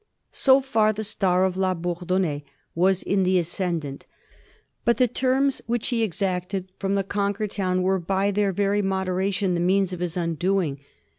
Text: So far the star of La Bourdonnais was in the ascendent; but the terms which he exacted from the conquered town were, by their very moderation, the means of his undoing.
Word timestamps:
So 0.31 0.61
far 0.61 0.91
the 0.91 1.03
star 1.03 1.45
of 1.45 1.55
La 1.57 1.75
Bourdonnais 1.75 2.43
was 2.73 3.03
in 3.03 3.21
the 3.21 3.37
ascendent; 3.37 4.07
but 4.83 4.97
the 4.97 5.07
terms 5.07 5.61
which 5.67 5.89
he 5.89 6.01
exacted 6.01 6.71
from 6.79 6.95
the 6.95 7.03
conquered 7.03 7.51
town 7.51 7.83
were, 7.83 7.99
by 7.99 8.31
their 8.31 8.51
very 8.51 8.81
moderation, 8.81 9.53
the 9.53 9.59
means 9.59 9.93
of 9.93 9.99
his 9.99 10.17
undoing. 10.17 10.79